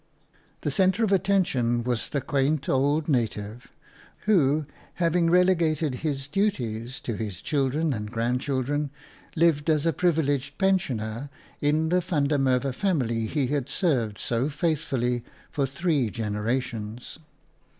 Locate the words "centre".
0.71-1.03